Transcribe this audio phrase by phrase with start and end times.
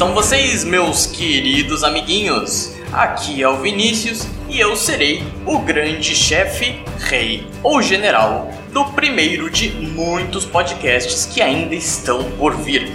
[0.00, 2.74] estão vocês, meus queridos amiguinhos?
[2.90, 9.50] Aqui é o Vinícius e eu serei o grande chefe, rei ou general do primeiro
[9.50, 12.90] de muitos podcasts que ainda estão por vir.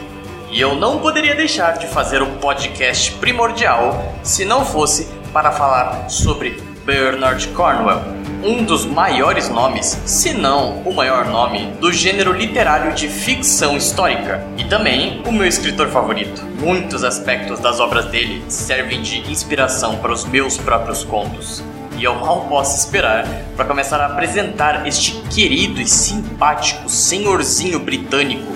[0.50, 6.10] E eu não poderia deixar de fazer o podcast primordial se não fosse para falar
[6.10, 8.02] sobre Bernard Cornwell,
[8.44, 14.46] um dos maiores nomes, se não o maior nome, do gênero literário de ficção histórica
[14.58, 16.44] e também o meu escritor favorito.
[16.60, 21.64] Muitos aspectos das obras dele servem de inspiração para os meus próprios contos.
[21.98, 23.26] E eu mal posso esperar
[23.56, 28.52] para começar a apresentar este querido e simpático senhorzinho britânico,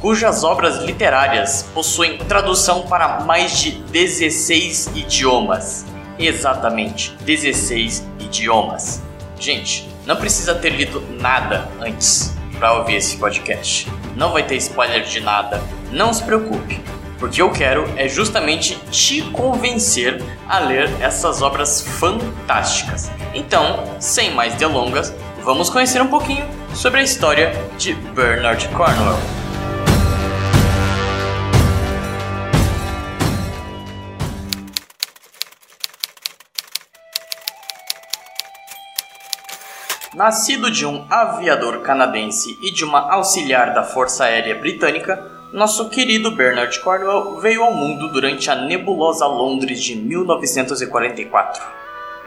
[0.00, 5.86] cujas obras literárias possuem tradução para mais de 16 idiomas.
[6.18, 9.09] Exatamente, 16 idiomas.
[9.40, 13.90] Gente, não precisa ter lido nada antes para ouvir esse podcast.
[14.14, 15.62] Não vai ter spoiler de nada.
[15.90, 16.78] Não se preocupe,
[17.18, 23.10] porque eu quero é justamente te convencer a ler essas obras fantásticas.
[23.32, 29.39] Então, sem mais delongas, vamos conhecer um pouquinho sobre a história de Bernard Cornwell.
[40.20, 45.18] Nascido de um aviador canadense e de uma auxiliar da Força Aérea Britânica,
[45.50, 51.62] nosso querido Bernard Cornwell veio ao mundo durante a nebulosa Londres de 1944.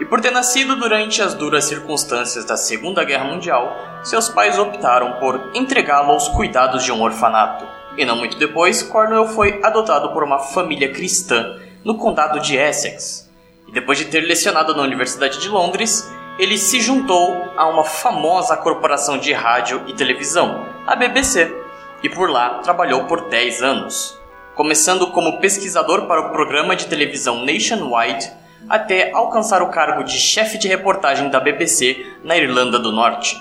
[0.00, 5.20] E por ter nascido durante as duras circunstâncias da Segunda Guerra Mundial, seus pais optaram
[5.20, 7.64] por entregá-lo aos cuidados de um orfanato.
[7.96, 13.30] E não muito depois, Cornwell foi adotado por uma família cristã no condado de Essex.
[13.68, 18.56] E depois de ter lecionado na Universidade de Londres, ele se juntou a uma famosa
[18.56, 21.54] corporação de rádio e televisão, a BBC,
[22.02, 24.18] e por lá trabalhou por 10 anos,
[24.54, 28.30] começando como pesquisador para o programa de televisão Nationwide
[28.68, 33.40] até alcançar o cargo de chefe de reportagem da BBC na Irlanda do Norte.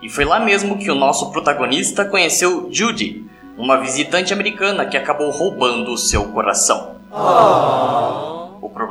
[0.00, 3.26] E foi lá mesmo que o nosso protagonista conheceu Judy,
[3.56, 6.96] uma visitante americana que acabou roubando o seu coração.
[7.10, 8.31] Oh.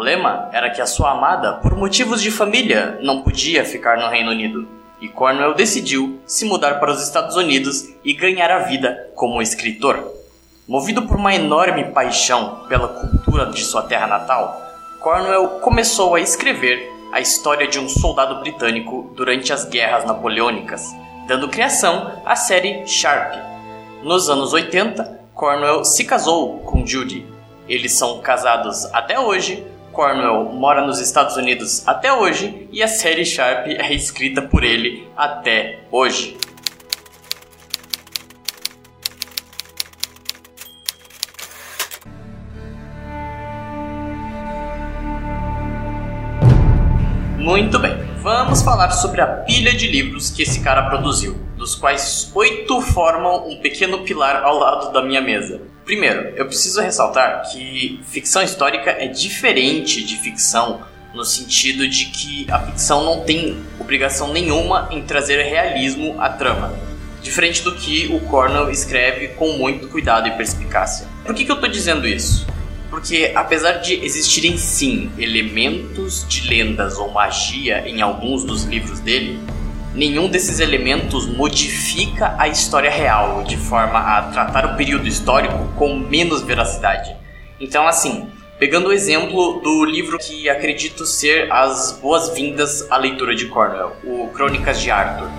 [0.01, 4.31] Problema era que a sua amada, por motivos de família, não podia ficar no Reino
[4.31, 4.67] Unido.
[4.99, 10.03] E Cornwell decidiu se mudar para os Estados Unidos e ganhar a vida como escritor.
[10.67, 14.59] Movido por uma enorme paixão pela cultura de sua terra natal,
[14.99, 20.83] Cornwell começou a escrever a história de um soldado britânico durante as guerras napoleônicas,
[21.27, 23.35] dando criação à série Sharp.
[24.01, 27.23] Nos anos 80, Cornwell se casou com Judy,
[27.71, 29.65] eles são casados até hoje.
[29.91, 35.07] Cornwell mora nos Estados Unidos até hoje e a série Sharp é escrita por ele
[35.15, 36.37] até hoje.
[47.37, 52.31] Muito bem, vamos falar sobre a pilha de livros que esse cara produziu, dos quais
[52.33, 55.59] oito formam um pequeno pilar ao lado da minha mesa.
[55.91, 60.79] Primeiro, eu preciso ressaltar que ficção histórica é diferente de ficção
[61.13, 66.73] no sentido de que a ficção não tem obrigação nenhuma em trazer realismo à trama,
[67.21, 71.05] diferente do que o Cornell escreve com muito cuidado e perspicácia.
[71.25, 72.47] Por que, que eu estou dizendo isso?
[72.89, 79.37] Porque apesar de existirem sim elementos de lendas ou magia em alguns dos livros dele,
[79.93, 85.95] nenhum desses elementos modifica a história real de forma a tratar o período histórico com
[85.95, 87.15] menos veracidade.
[87.59, 93.47] Então, assim, pegando o exemplo do livro que acredito ser as boas-vindas à leitura de
[93.47, 95.29] Cornwell, o Crônicas de Arthur.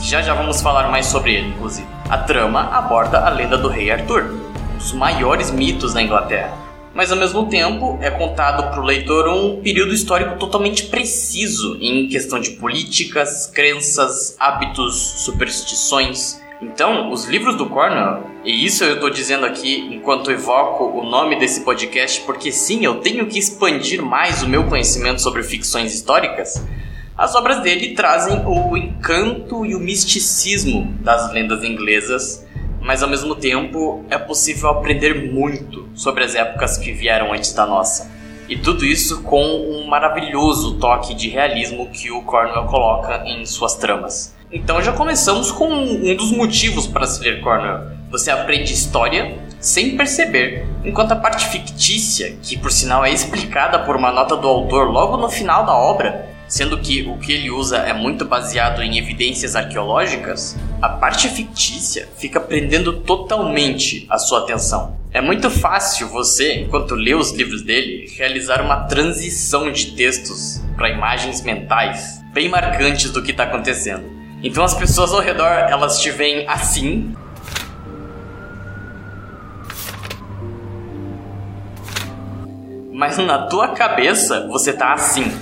[0.00, 1.88] Já já vamos falar mais sobre ele, inclusive.
[2.08, 4.30] A trama aborda a lenda do rei Arthur,
[4.74, 6.67] um dos maiores mitos da Inglaterra
[6.98, 12.08] mas ao mesmo tempo é contado para o leitor um período histórico totalmente preciso em
[12.08, 16.42] questão de políticas, crenças, hábitos, superstições.
[16.60, 21.38] Então, os livros do Cornwell, e isso eu estou dizendo aqui enquanto evoco o nome
[21.38, 26.66] desse podcast, porque sim, eu tenho que expandir mais o meu conhecimento sobre ficções históricas.
[27.16, 32.44] As obras dele trazem o encanto e o misticismo das lendas inglesas
[32.88, 37.66] mas ao mesmo tempo é possível aprender muito sobre as épocas que vieram antes da
[37.66, 38.10] nossa.
[38.48, 43.74] E tudo isso com um maravilhoso toque de realismo que o Cornwell coloca em suas
[43.74, 44.34] tramas.
[44.50, 47.90] Então já começamos com um dos motivos para se ler Cornwell.
[48.10, 53.96] Você aprende história sem perceber, enquanto a parte fictícia, que por sinal é explicada por
[53.96, 57.76] uma nota do autor logo no final da obra, sendo que o que ele usa
[57.76, 64.96] é muito baseado em evidências arqueológicas, a parte fictícia fica prendendo totalmente a sua atenção.
[65.12, 70.90] É muito fácil você, enquanto lê os livros dele, realizar uma transição de textos para
[70.90, 74.04] imagens mentais bem marcantes do que está acontecendo.
[74.42, 77.14] Então as pessoas ao redor elas te veem assim.
[82.92, 85.32] Mas na tua cabeça você tá assim.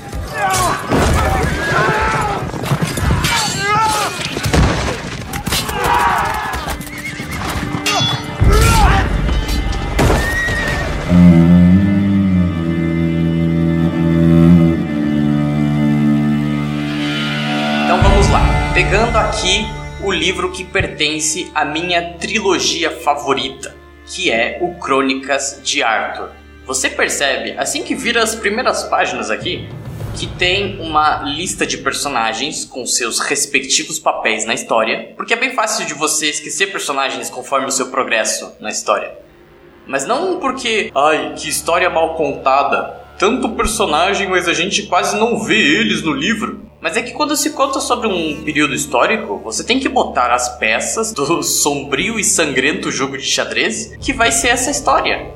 [18.77, 19.67] Pegando aqui
[20.03, 23.75] o livro que pertence à minha trilogia favorita,
[24.07, 26.29] que é o Crônicas de Arthur.
[26.67, 29.69] Você percebe, assim que vira as primeiras páginas aqui,
[30.17, 35.55] que tem uma lista de personagens com seus respectivos papéis na história, porque é bem
[35.55, 39.13] fácil de você esquecer personagens conforme o seu progresso na história.
[39.87, 45.39] Mas não porque, ai, que história mal contada, tanto personagem, mas a gente quase não
[45.39, 46.67] vê eles no livro.
[46.81, 50.59] Mas é que quando se conta sobre um período histórico, você tem que botar as
[50.59, 55.36] peças do sombrio e sangrento jogo de xadrez que vai ser essa história.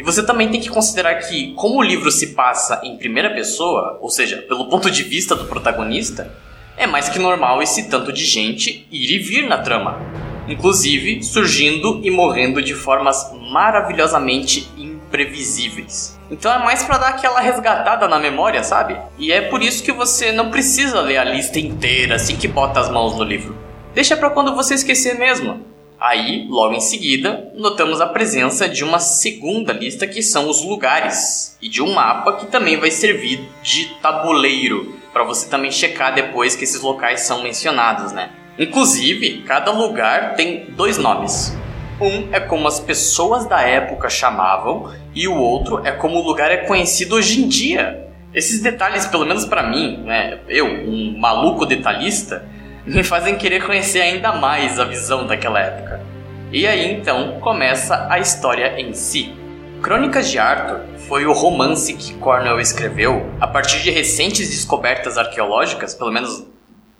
[0.00, 3.98] E você também tem que considerar que, como o livro se passa em primeira pessoa,
[4.00, 6.34] ou seja, pelo ponto de vista do protagonista,
[6.74, 10.00] é mais que normal esse tanto de gente ir e vir na trama.
[10.48, 16.18] Inclusive surgindo e morrendo de formas maravilhosamente imprevisíveis.
[16.30, 18.96] Então é mais para dar aquela resgatada na memória, sabe?
[19.18, 22.80] E é por isso que você não precisa ler a lista inteira assim que bota
[22.80, 23.54] as mãos no livro.
[23.94, 25.60] Deixa para quando você esquecer mesmo.
[26.00, 31.58] Aí, logo em seguida, notamos a presença de uma segunda lista que são os lugares
[31.60, 36.56] e de um mapa que também vai servir de tabuleiro para você também checar depois
[36.56, 38.30] que esses locais são mencionados, né?
[38.58, 41.54] Inclusive, cada lugar tem dois nomes.
[42.00, 46.50] Um é como as pessoas da época chamavam e o outro é como o lugar
[46.50, 48.06] é conhecido hoje em dia.
[48.32, 52.48] Esses detalhes, pelo menos para mim, né, eu, um maluco detalhista,
[52.86, 56.00] me fazem querer conhecer ainda mais a visão daquela época.
[56.52, 59.32] E aí então começa a história em si.
[59.82, 65.94] Crônicas de Arthur foi o romance que Cornell escreveu a partir de recentes descobertas arqueológicas,
[65.94, 66.46] pelo menos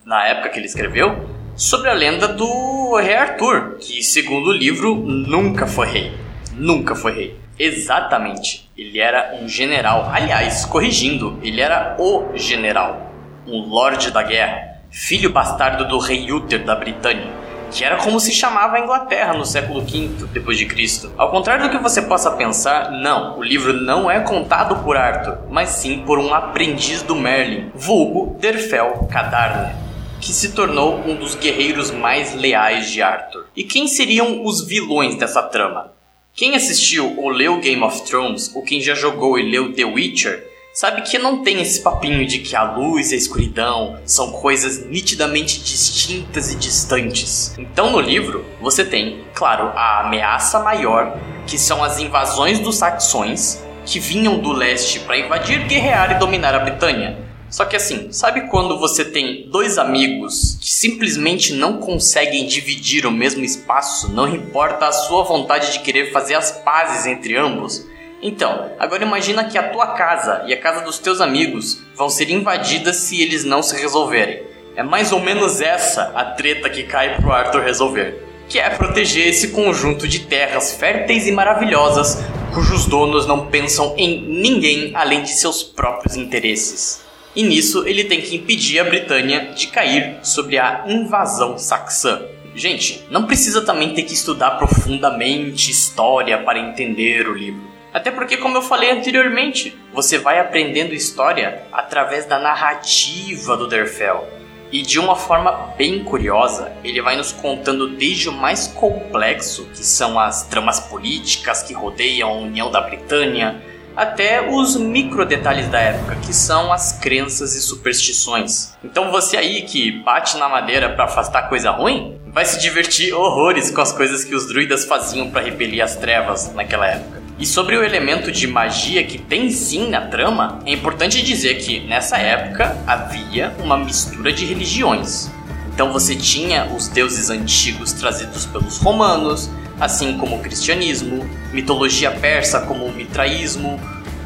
[0.05, 4.95] na época que ele escreveu, sobre a lenda do rei Arthur, que segundo o livro
[4.95, 6.13] nunca foi rei.
[6.55, 7.41] Nunca foi rei.
[7.59, 8.71] Exatamente.
[8.77, 10.09] Ele era um general.
[10.11, 13.13] Aliás, corrigindo, ele era o general.
[13.47, 14.70] Um lorde da guerra.
[14.91, 17.31] Filho bastardo do rei Uther da Britânia.
[17.71, 21.13] Que era como se chamava a Inglaterra no século V depois de Cristo.
[21.17, 25.39] Ao contrário do que você possa pensar, não, o livro não é contado por Arthur,
[25.49, 29.91] mas sim por um aprendiz do Merlin, vulgo Derfel Cadarne
[30.21, 33.47] que se tornou um dos guerreiros mais leais de Arthur.
[33.57, 35.93] E quem seriam os vilões dessa trama?
[36.35, 40.50] Quem assistiu ou leu Game of Thrones, ou quem já jogou e leu The Witcher,
[40.73, 44.87] sabe que não tem esse papinho de que a luz e a escuridão são coisas
[44.87, 47.55] nitidamente distintas e distantes.
[47.59, 53.63] Então no livro você tem, claro, a ameaça maior, que são as invasões dos saxões,
[53.85, 57.19] que vinham do leste para invadir, guerrear e dominar a Britânia.
[57.49, 63.11] Só que assim, sabe quando você tem dois amigos que simplesmente não conseguem dividir o
[63.11, 67.85] mesmo espaço, não importa a sua vontade de querer fazer as pazes entre ambos?
[68.23, 72.31] Então, agora imagina que a tua casa e a casa dos teus amigos vão ser
[72.31, 74.43] invadidas se eles não se resolverem.
[74.77, 79.29] É mais ou menos essa a treta que cai pro Arthur resolver, que é proteger
[79.29, 82.23] esse conjunto de terras férteis e maravilhosas
[82.53, 88.21] cujos donos não pensam em ninguém além de seus próprios interesses e nisso ele tem
[88.21, 92.23] que impedir a Britânia de cair sobre a invasão saxã.
[92.55, 97.70] Gente, não precisa também ter que estudar profundamente história para entender o livro.
[97.93, 104.29] Até porque, como eu falei anteriormente, você vai aprendendo história através da narrativa do Derfel.
[104.73, 109.85] E de uma forma bem curiosa, ele vai nos contando desde o mais complexo, que
[109.85, 113.61] são as tramas políticas que rodeiam a União da Britânia,
[113.97, 118.73] até os micro detalhes da época, que são as crenças e superstições.
[118.85, 123.73] Então você aí que bate na madeira para afastar coisa ruim, vai se divertir horrores
[123.73, 127.20] com as coisas que os druidas faziam para repelir as trevas naquela época.
[127.41, 131.81] E sobre o elemento de magia que tem sim na trama, é importante dizer que
[131.81, 135.31] nessa época havia uma mistura de religiões.
[135.73, 139.49] Então você tinha os deuses antigos trazidos pelos romanos,
[139.81, 143.81] assim como o cristianismo, mitologia persa como o mitraísmo,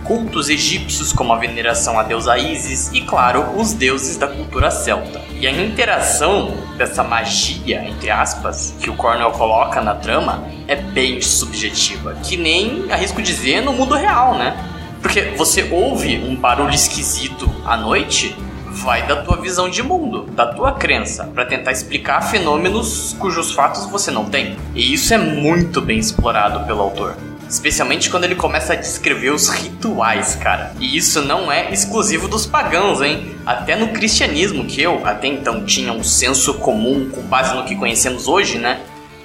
[0.04, 5.20] cultos egípcios como a veneração à deusa Isis e, claro, os deuses da cultura celta.
[5.40, 11.20] E a interação dessa magia, entre aspas, que o Cornell coloca na trama é bem
[11.20, 14.56] subjetiva, que nem, arrisco dizer, no mundo real, né?
[15.00, 18.36] Porque você ouve um barulho esquisito à noite,
[18.70, 23.86] vai da tua visão de mundo, da tua crença, para tentar explicar fenômenos cujos fatos
[23.86, 24.56] você não tem.
[24.74, 27.16] E isso é muito bem explorado pelo autor.
[27.54, 30.74] Especialmente quando ele começa a descrever os rituais, cara.
[30.80, 33.36] E isso não é exclusivo dos pagãos, hein?
[33.46, 37.76] Até no cristianismo, que eu até então tinha um senso comum com base no que
[37.76, 38.80] conhecemos hoje, né?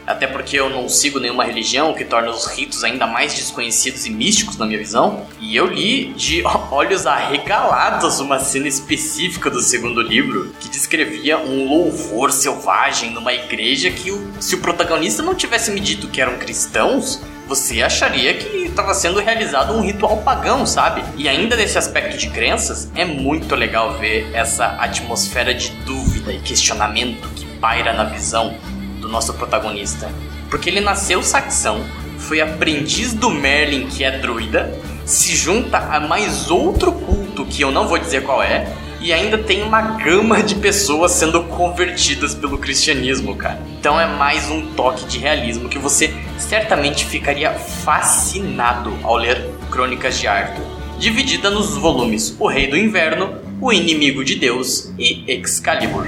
[0.06, 4.12] Até porque eu não sigo nenhuma religião, que torna os ritos ainda mais desconhecidos e
[4.12, 5.26] místicos na minha visão.
[5.40, 11.68] E eu li de olhos arregalados uma cena específica do segundo livro que descrevia um
[11.68, 17.20] louvor selvagem numa igreja que, se o protagonista não tivesse me dito que eram cristãos,
[17.50, 21.04] você acharia que estava sendo realizado um ritual pagão, sabe?
[21.18, 26.40] E ainda nesse aspecto de crenças, é muito legal ver essa atmosfera de dúvida e
[26.42, 28.56] questionamento que paira na visão
[29.02, 30.12] do nosso protagonista.
[30.48, 31.84] Porque ele nasceu saxão,
[32.20, 34.72] foi aprendiz do Merlin, que é druida,
[35.04, 39.38] se junta a mais outro culto que eu não vou dizer qual é, e ainda
[39.38, 43.62] tem uma gama de pessoas sendo convertidas pelo cristianismo, cara.
[43.80, 50.20] Então é mais um toque de realismo que você certamente ficaria fascinado ao ler Crônicas
[50.20, 50.66] de Arthur,
[50.98, 56.08] dividida nos volumes O Rei do Inverno, O Inimigo de Deus e Excalibur.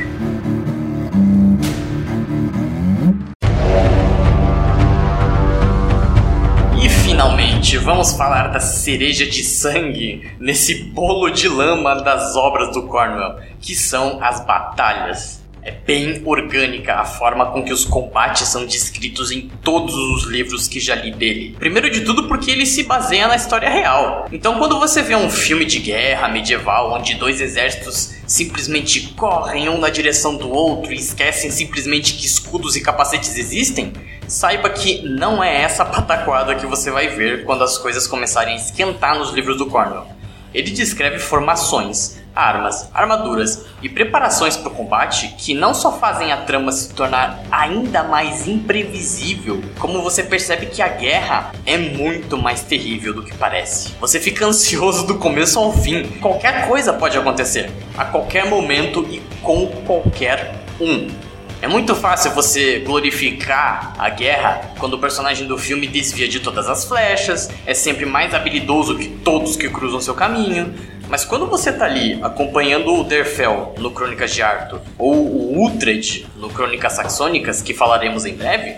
[7.81, 13.75] Vamos falar da cereja de sangue nesse bolo de lama das obras do Cornwell, que
[13.75, 15.41] são as batalhas.
[15.63, 20.67] É bem orgânica a forma com que os combates são descritos em todos os livros
[20.67, 21.55] que já li dele.
[21.59, 24.27] Primeiro de tudo porque ele se baseia na história real.
[24.31, 29.77] Então quando você vê um filme de guerra medieval onde dois exércitos simplesmente correm um
[29.77, 33.93] na direção do outro e esquecem simplesmente que escudos e capacetes existem,
[34.31, 38.57] saiba que não é essa pataquada que você vai ver quando as coisas começarem a
[38.57, 40.07] esquentar nos livros do Cornwell.
[40.53, 46.38] Ele descreve formações, armas, armaduras e preparações para o combate que não só fazem a
[46.38, 52.61] trama se tornar ainda mais imprevisível, como você percebe que a guerra é muito mais
[52.61, 53.93] terrível do que parece.
[54.00, 56.03] Você fica ansioso do começo ao fim.
[56.21, 61.30] Qualquer coisa pode acontecer, a qualquer momento e com qualquer um.
[61.62, 66.68] É muito fácil você glorificar a guerra quando o personagem do filme desvia de todas
[66.68, 70.74] as flechas, é sempre mais habilidoso que todos que cruzam seu caminho.
[71.08, 76.25] Mas quando você tá ali acompanhando o Derfel no Crônicas de Arthur ou o Uhtred
[76.36, 78.77] no Crônicas Saxônicas, que falaremos em breve,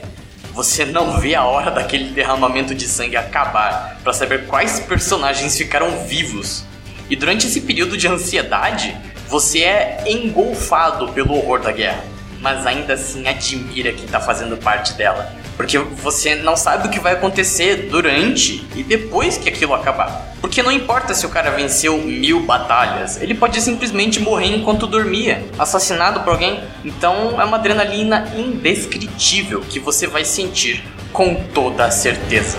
[0.52, 6.06] você não vê a hora daquele derramamento de sangue acabar para saber quais personagens ficaram
[6.06, 6.66] vivos.
[7.10, 8.94] E durante esse período de ansiedade,
[9.30, 12.12] você é engolfado pelo horror da guerra
[12.44, 15.34] mas ainda assim admira quem tá fazendo parte dela.
[15.56, 20.34] Porque você não sabe o que vai acontecer durante e depois que aquilo acabar.
[20.42, 25.42] Porque não importa se o cara venceu mil batalhas, ele pode simplesmente morrer enquanto dormia,
[25.58, 26.62] assassinado por alguém.
[26.84, 30.84] Então é uma adrenalina indescritível que você vai sentir
[31.14, 32.58] com toda a certeza.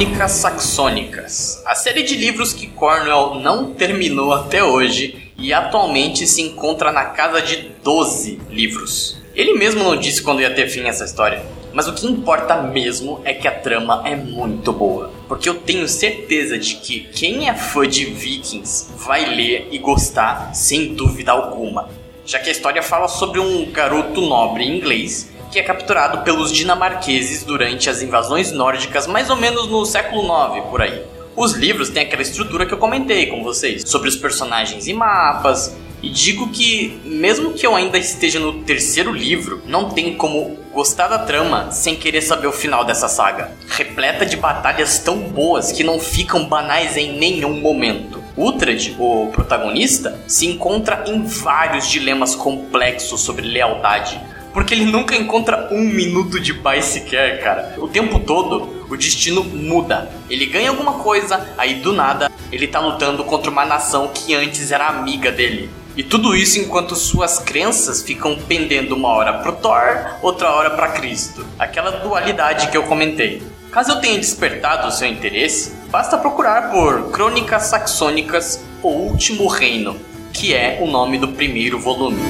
[0.00, 6.40] Crônicas Saxônicas, a série de livros que Cornwell não terminou até hoje e atualmente se
[6.40, 9.20] encontra na casa de 12 livros.
[9.34, 13.20] Ele mesmo não disse quando ia ter fim essa história, mas o que importa mesmo
[13.26, 17.54] é que a trama é muito boa, porque eu tenho certeza de que quem é
[17.54, 21.90] fã de Vikings vai ler e gostar sem dúvida alguma,
[22.24, 27.44] já que a história fala sobre um garoto nobre inglês que é capturado pelos dinamarqueses
[27.44, 31.02] durante as invasões nórdicas, mais ou menos no século IX, por aí.
[31.36, 35.74] Os livros têm aquela estrutura que eu comentei com vocês, sobre os personagens e mapas,
[36.02, 41.08] e digo que, mesmo que eu ainda esteja no terceiro livro, não tem como gostar
[41.08, 43.52] da trama sem querer saber o final dessa saga.
[43.68, 48.22] Repleta de batalhas tão boas que não ficam banais em nenhum momento.
[48.34, 54.18] Uhtred, o protagonista, se encontra em vários dilemas complexos sobre lealdade,
[54.52, 57.74] porque ele nunca encontra um minuto de paz sequer, cara.
[57.78, 60.10] O tempo todo, o destino muda.
[60.28, 64.72] Ele ganha alguma coisa, aí do nada, ele tá lutando contra uma nação que antes
[64.72, 65.70] era amiga dele.
[65.96, 70.92] E tudo isso enquanto suas crenças ficam pendendo uma hora pro Thor, outra hora para
[70.92, 71.44] Cristo.
[71.58, 73.42] Aquela dualidade que eu comentei.
[73.70, 79.96] Caso eu tenha despertado o seu interesse, basta procurar por Crônicas Saxônicas O Último Reino,
[80.32, 82.20] que é o nome do primeiro volume.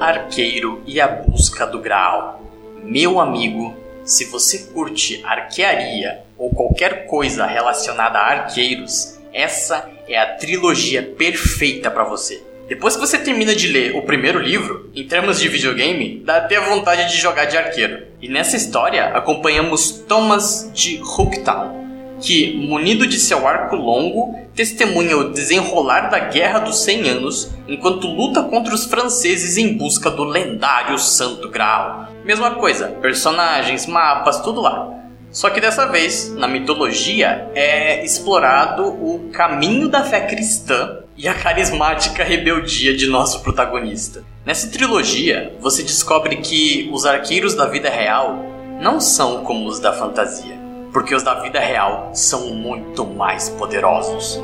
[0.00, 2.42] Arqueiro e a Busca do Graal.
[2.82, 10.36] Meu amigo, se você curte arquearia ou qualquer coisa relacionada a arqueiros, essa é a
[10.36, 12.42] trilogia perfeita para você.
[12.68, 16.60] Depois que você termina de ler o primeiro livro, em termos de videogame, dá até
[16.60, 18.06] vontade de jogar de arqueiro.
[18.20, 21.77] E nessa história acompanhamos Thomas de Hooktown,
[22.20, 28.06] que, munido de seu arco longo, testemunha o desenrolar da Guerra dos Cem Anos enquanto
[28.06, 32.08] luta contra os franceses em busca do lendário Santo Graal.
[32.24, 34.94] Mesma coisa, personagens, mapas, tudo lá.
[35.30, 41.34] Só que dessa vez, na mitologia, é explorado o caminho da fé cristã e a
[41.34, 44.24] carismática rebeldia de nosso protagonista.
[44.44, 48.42] Nessa trilogia, você descobre que os arqueiros da vida real
[48.80, 50.57] não são como os da fantasia
[50.92, 54.40] porque os da vida real são muito mais poderosos.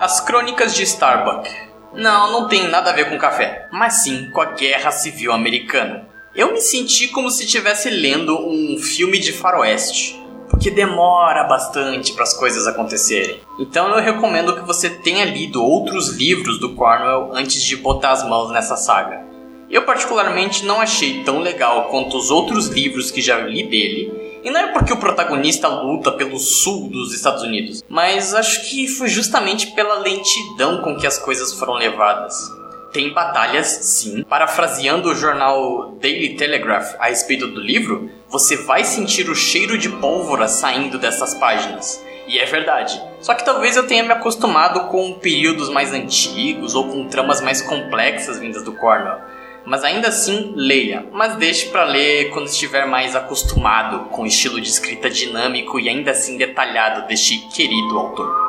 [0.00, 1.50] As Crônicas de Starbuck.
[1.92, 6.06] Não, não tem nada a ver com café, mas sim com a Guerra Civil Americana.
[6.34, 12.24] Eu me senti como se estivesse lendo um filme de faroeste porque demora bastante para
[12.24, 13.40] as coisas acontecerem.
[13.58, 18.26] Então eu recomendo que você tenha lido outros livros do Cornwell antes de botar as
[18.26, 19.26] mãos nessa saga.
[19.70, 24.50] Eu particularmente não achei tão legal quanto os outros livros que já li dele, e
[24.50, 29.08] não é porque o protagonista luta pelo sul dos Estados Unidos, mas acho que foi
[29.08, 32.50] justamente pela lentidão com que as coisas foram levadas.
[32.92, 34.22] Tem batalhas, sim.
[34.22, 39.88] Parafraseando o jornal Daily Telegraph a respeito do livro, você vai sentir o cheiro de
[39.88, 42.02] pólvora saindo dessas páginas.
[42.26, 43.00] E é verdade.
[43.20, 47.62] Só que talvez eu tenha me acostumado com períodos mais antigos ou com tramas mais
[47.62, 49.18] complexas vindas do Cornwell.
[49.64, 54.60] Mas ainda assim, leia, mas deixe para ler quando estiver mais acostumado com o estilo
[54.60, 58.47] de escrita dinâmico e ainda assim detalhado deste querido autor.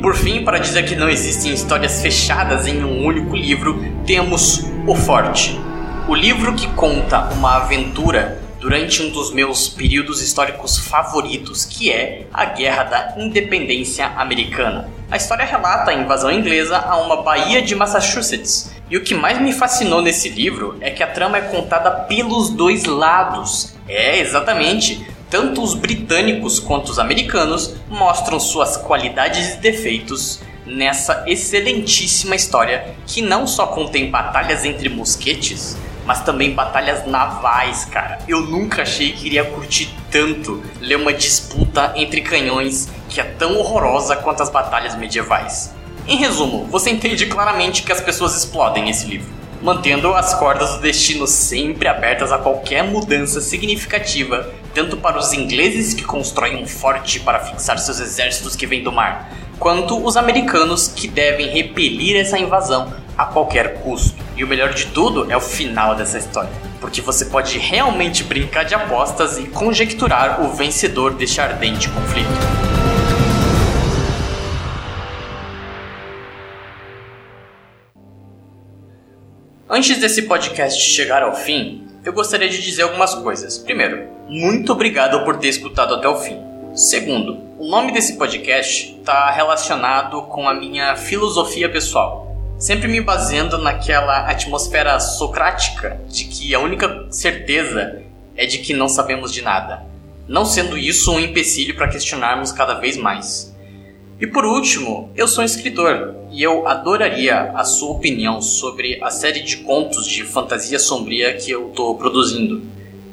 [0.00, 4.94] Por fim, para dizer que não existem histórias fechadas em um único livro, temos O
[4.94, 5.60] Forte.
[6.08, 12.26] O livro que conta uma aventura durante um dos meus períodos históricos favoritos, que é
[12.32, 14.88] a Guerra da Independência Americana.
[15.10, 18.72] A história relata a invasão inglesa a uma baía de Massachusetts.
[18.88, 22.48] E o que mais me fascinou nesse livro é que a trama é contada pelos
[22.48, 23.74] dois lados.
[23.86, 25.06] É, exatamente.
[25.30, 33.22] Tanto os britânicos quanto os americanos mostram suas qualidades e defeitos nessa excelentíssima história que
[33.22, 38.18] não só contém batalhas entre mosquetes, mas também batalhas navais, cara.
[38.26, 43.56] Eu nunca achei que iria curtir tanto ler uma disputa entre canhões que é tão
[43.56, 45.72] horrorosa quanto as batalhas medievais.
[46.08, 50.80] Em resumo, você entende claramente que as pessoas explodem esse livro mantendo as cordas do
[50.80, 57.20] destino sempre abertas a qualquer mudança significativa, tanto para os ingleses que constroem um forte
[57.20, 62.38] para fixar seus exércitos que vêm do mar, quanto os americanos que devem repelir essa
[62.38, 64.16] invasão a qualquer custo.
[64.36, 68.64] E o melhor de tudo é o final dessa história, porque você pode realmente brincar
[68.64, 72.79] de apostas e conjecturar o vencedor deste ardente conflito.
[79.72, 83.56] Antes desse podcast chegar ao fim, eu gostaria de dizer algumas coisas.
[83.56, 86.42] Primeiro, muito obrigado por ter escutado até o fim.
[86.74, 93.58] Segundo, o nome desse podcast está relacionado com a minha filosofia pessoal, sempre me baseando
[93.58, 98.02] naquela atmosfera socrática de que a única certeza
[98.36, 99.84] é de que não sabemos de nada,
[100.26, 103.49] não sendo isso um empecilho para questionarmos cada vez mais.
[104.20, 109.10] E por último, eu sou um escritor e eu adoraria a sua opinião sobre a
[109.10, 112.62] série de contos de fantasia sombria que eu estou produzindo.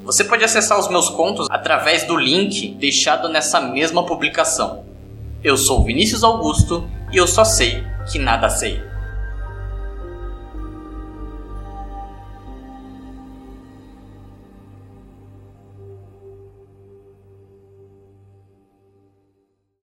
[0.04, 4.84] Você pode acessar os meus contos através do link deixado nessa mesma publicação.
[5.42, 8.87] Eu sou Vinícius Augusto e eu só sei que nada sei.